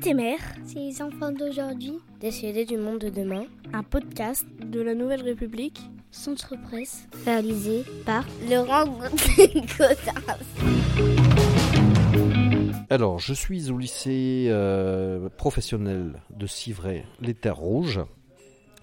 [0.00, 4.94] était mère, c'est les enfants d'aujourd'hui, décédés du monde de demain, un podcast de la
[4.94, 5.78] Nouvelle République,
[6.10, 10.38] Centre Presse, réalisé par Laurent Gaudin.
[12.88, 18.00] Alors, je suis au lycée euh, professionnel de Civray, les Terres Rouges,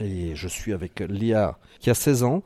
[0.00, 2.42] et je suis avec Léa qui a 16 ans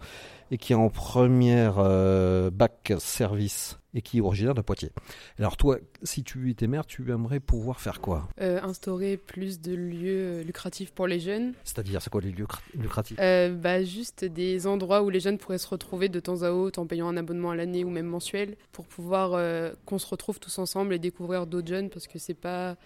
[0.50, 4.90] et qui est en première euh, bac service et qui est originaire de Poitiers.
[5.38, 8.28] Alors toi, si tu étais maire, tu aimerais pouvoir faire quoi?
[8.40, 11.54] Euh, Instaurer plus de lieux lucratifs pour les jeunes.
[11.64, 13.18] C'est-à-dire, c'est quoi les lieux lucratifs?
[13.20, 16.78] Euh, bah, Juste des endroits où les jeunes pourraient se retrouver de temps à autre
[16.78, 20.38] en payant un abonnement à l'année ou même mensuel pour pouvoir euh, qu'on se retrouve
[20.38, 22.76] tous ensemble et découvrir d'autres jeunes parce que c'est pas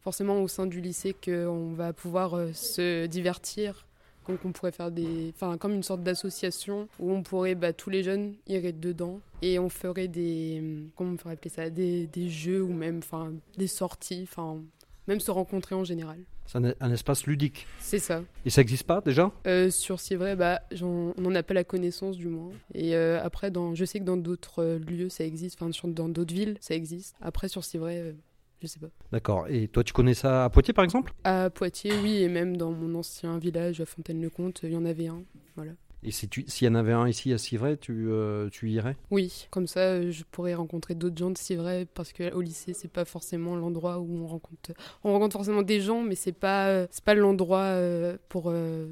[0.00, 3.86] forcément au sein du lycée qu'on va pouvoir euh, se divertir
[4.30, 7.90] donc on pourrait faire des, enfin comme une sorte d'association où on pourrait, bah, tous
[7.90, 10.62] les jeunes iraient dedans et on ferait des,
[10.96, 14.60] comment on pourrait appeler ça, des, des jeux ou même, enfin des sorties, enfin
[15.08, 16.18] même se rencontrer en général.
[16.46, 17.66] C'est un, un, espace ludique.
[17.78, 18.22] C'est ça.
[18.44, 19.30] Et ça n'existe pas déjà?
[19.46, 22.50] Euh, Sur C'est vrai, bah, on n'en a pas la connaissance du moins.
[22.74, 26.08] Et euh, après, dans, je sais que dans d'autres euh, lieux ça existe, enfin dans
[26.08, 27.14] d'autres villes ça existe.
[27.20, 28.14] Après sur C'est vrai,
[28.60, 28.90] je sais pas.
[29.12, 29.46] D'accord.
[29.48, 31.12] Et toi, tu connais ça à Poitiers, par exemple?
[31.24, 35.08] À Poitiers, oui, et même dans mon ancien village, à Fontaine-le-Comte, il y en avait
[35.08, 35.22] un.
[35.56, 35.72] Voilà.
[36.02, 38.96] Et s'il si y en avait un ici à Civray, tu, euh, tu irais?
[39.10, 43.04] Oui, comme ça, je pourrais rencontrer d'autres gens de Civray, parce qu'au lycée, c'est pas
[43.04, 44.72] forcément l'endroit où on rencontre...
[45.04, 48.44] On rencontre forcément des gens, mais c'est pas, c'est pas l'endroit euh, pour...
[48.46, 48.86] Euh,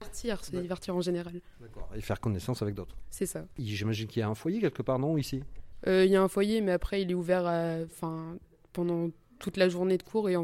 [0.00, 1.40] divertir, se divertir en général.
[1.60, 2.96] D'accord, et faire connaissance avec d'autres.
[3.10, 3.44] C'est ça.
[3.58, 5.42] J'imagine qu'il y a un foyer quelque part, non, ici?
[5.84, 7.42] Il y a un foyer, mais après, il est ouvert
[7.86, 8.36] enfin,
[8.72, 9.10] pendant
[9.42, 10.36] toute la journée de cours et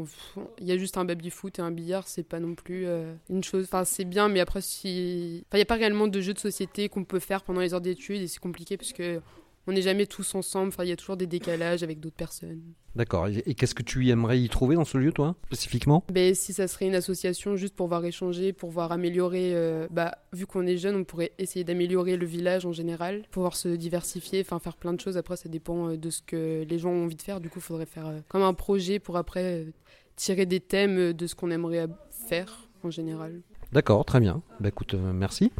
[0.59, 3.43] il y a juste un baby-foot et un billard, c'est pas non plus euh, une
[3.43, 3.63] chose.
[3.63, 5.45] Enfin, c'est bien, mais après, si.
[5.53, 7.81] Il n'y a pas réellement de jeux de société qu'on peut faire pendant les heures
[7.81, 9.21] d'études et c'est compliqué parce que
[9.67, 10.69] on n'est jamais tous ensemble.
[10.69, 12.61] Enfin, il y a toujours des décalages avec d'autres personnes.
[12.95, 13.27] D'accord.
[13.27, 16.03] Et, qu'est-ce que tu aimerais y trouver dans ce lieu, toi, spécifiquement?
[16.11, 19.53] Ben, Si ça serait une association juste pour voir échanger, pour voir améliorer.
[19.53, 23.55] Euh, bah, vu qu'on est jeune, on pourrait essayer d'améliorer le village en général, pouvoir
[23.55, 25.17] se diversifier, enfin faire plein de choses.
[25.17, 27.39] Après, ça dépend de ce que les gens ont envie de faire.
[27.39, 29.71] Du coup, il faudrait faire euh, comme un projet pour après euh,
[30.15, 33.41] tirer des thèmes de ce qu'on aimerait faire en général.
[33.71, 34.41] D'accord, très bien.
[34.59, 35.51] Bah, écoute, euh, merci.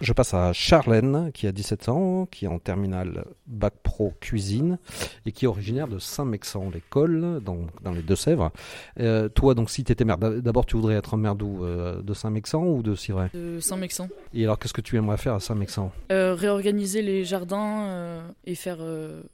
[0.00, 4.78] Je passe à Charlène, qui a 17 ans, qui est en terminale Bac Pro Cuisine
[5.26, 8.50] et qui est originaire de Saint-Mexan, l'école, dans, dans les Deux-Sèvres.
[8.98, 12.14] Euh, toi, donc, si tu étais maire, d'abord, tu voudrais être maire d'où euh, De
[12.14, 13.28] Saint-Mexan ou de Civray?
[13.34, 14.08] De Saint-Mexan.
[14.32, 15.92] Et alors, qu'est-ce que tu aimerais faire à Saint-Mexan?
[16.08, 18.78] Réorganiser les jardins et, faire,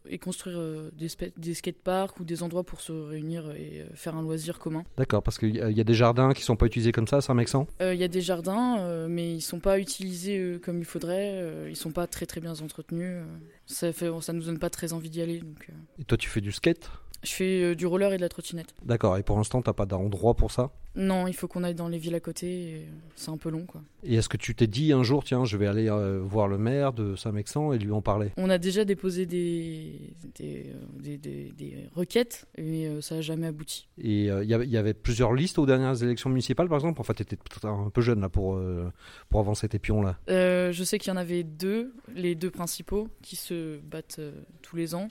[0.09, 0.59] et construire
[0.93, 4.83] des, des skateparks ou des endroits pour se réunir et faire un loisir commun.
[4.99, 7.67] D'accord, parce qu'il y a des jardins qui sont pas utilisés comme ça à Saint-Mexan?
[7.81, 11.33] Il y a des jardins, euh, mais ils sont pas utilisés euh, comme il faudrait.
[11.35, 13.23] Euh, ils sont pas très très bien entretenus.
[13.67, 15.43] ça fait, ça nous donne pas très envie d'y aller.
[15.99, 16.91] Et toi, tu fais du skate?
[17.27, 18.75] Je fais du roller et de la trottinette.
[18.85, 19.17] D'accord.
[19.17, 20.71] Et pour l'instant, t'as pas d'endroit pour ça?
[20.95, 22.87] Non, il faut qu'on aille dans les villes à côté.
[23.17, 23.83] C'est un peu long, quoi.
[24.03, 25.91] Et est-ce que tu t'es dit un jour, tiens, je vais aller
[26.23, 28.31] voir le maire de Saint-Mexan et lui en parler?
[28.37, 33.89] On a déjà déposé des des, des, des, des requêtes, mais ça n'a jamais abouti.
[33.99, 37.01] Et il y, y, avait plusieurs listes aux dernières élections municipales, par exemple?
[37.01, 38.91] En fait, tu étais un peu jeune là pour euh,
[39.29, 40.17] pour avancer tes pions là.
[40.31, 44.33] Euh, je sais qu'il y en avait deux, les deux principaux, qui se battent euh,
[44.63, 45.09] tous les ans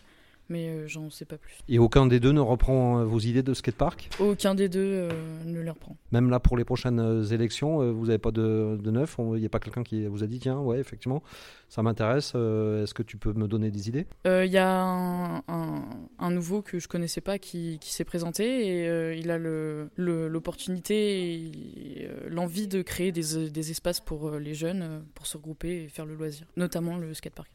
[0.49, 1.55] mais euh, j'en sais pas plus.
[1.67, 4.09] Et aucun des deux ne reprend vos idées de skatepark?
[4.19, 5.09] Aucun des deux euh,
[5.45, 5.97] ne les reprend.
[6.11, 9.17] Même là pour les prochaines élections, vous n'avez pas de, de neuf?
[9.19, 11.23] Il n'y a pas quelqu'un qui vous a dit tiens, ouais, effectivement,
[11.69, 14.05] ça m'intéresse, euh, est-ce que tu peux me donner des idées?
[14.25, 15.83] Il y a un, un,
[16.19, 22.09] un, nouveau que je connaissais pas qui, qui s'est présenté et il a l'opportunité et
[22.29, 26.15] l'envie de créer des, des, espaces pour les jeunes pour se regrouper et faire le
[26.15, 27.49] loisir, notamment le skatepark.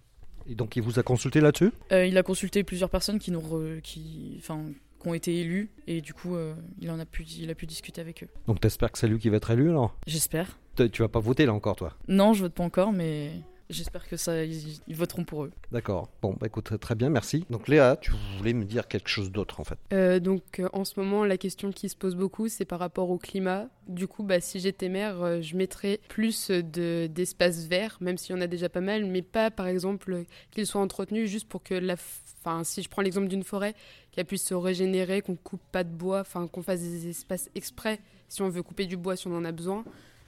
[0.51, 3.41] Et donc il vous a consulté là-dessus euh, Il a consulté plusieurs personnes qui, nous
[3.41, 4.65] re, qui, enfin,
[5.01, 7.67] qui ont été élues et du coup euh, il, en a pu, il a pu
[7.67, 8.29] discuter avec eux.
[8.49, 9.97] Donc t'espères que c'est lui qui va être élu alors?
[10.07, 10.59] J'espère.
[10.93, 11.95] Tu vas pas voter là encore toi?
[12.09, 13.33] Non, je vote pas encore mais
[13.71, 15.53] J'espère que ça, ils, ils, voteront pour eux.
[15.73, 16.09] D'accord.
[16.21, 17.47] Bon, bah écoute, très bien, merci.
[17.51, 19.79] Donc Léa, tu voulais me dire quelque chose d'autre en fait.
[19.93, 23.11] Euh, donc euh, en ce moment, la question qui se pose beaucoup, c'est par rapport
[23.11, 23.69] au climat.
[23.87, 28.39] Du coup, bah, si j'étais maire, euh, je mettrais plus d'espaces verts, même s'il y
[28.39, 31.75] en a déjà pas mal, mais pas par exemple qu'ils soient entretenus juste pour que
[31.75, 31.95] la...
[32.43, 33.75] Enfin, si je prends l'exemple d'une forêt,
[34.13, 38.01] qu'elle puisse se régénérer, qu'on coupe pas de bois, enfin qu'on fasse des espaces exprès
[38.31, 39.85] si on veut couper du bois, si on en a besoin,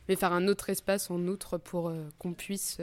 [0.08, 2.78] mais faire un autre espace en outre pour euh, qu'on puisse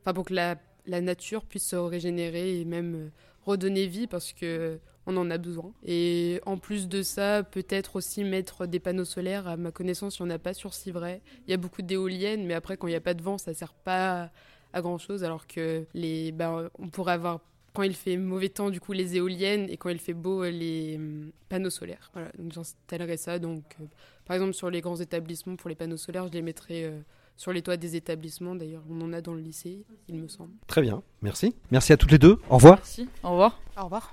[0.00, 0.56] enfin pour que la,
[0.86, 3.08] nature puisse se régénérer et même euh,
[3.44, 5.72] redonner vie parce que on en a besoin.
[5.86, 9.48] Et en plus de ça, peut-être aussi mettre des panneaux solaires.
[9.48, 11.22] À ma connaissance, il n'y en a pas sur Civray.
[11.46, 13.52] Il y a beaucoup d'éoliennes, mais après, quand il n'y a pas de vent, ça
[13.52, 14.30] ne sert pas
[14.74, 15.24] à grand chose.
[15.24, 17.40] Alors que les, ben, on pourrait avoir
[17.72, 20.96] quand il fait mauvais temps, du coup, les éoliennes et quand il fait beau, les
[20.96, 22.10] hum, panneaux solaires.
[22.12, 23.38] Voilà, donc j'installerai ça.
[23.38, 23.84] Donc, euh,
[24.26, 26.98] par exemple, sur les grands établissements, pour les panneaux solaires, je les mettrai euh,
[27.38, 28.54] sur les toits des établissements.
[28.54, 30.52] D'ailleurs, on en a dans le lycée, il me semble.
[30.66, 31.54] Très bien, merci.
[31.70, 32.38] Merci à toutes les deux.
[32.50, 32.76] Au revoir.
[32.76, 33.08] Merci.
[33.22, 33.60] Au revoir.
[33.78, 34.12] Au revoir.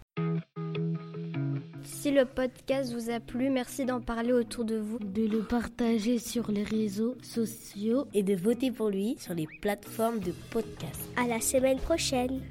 [1.84, 5.00] Si le podcast vous a plu, merci d'en parler autour de vous.
[5.00, 10.20] De le partager sur les réseaux sociaux Et de voter pour lui sur les plateformes
[10.20, 11.02] de podcast.
[11.18, 12.42] À la semaine prochaine.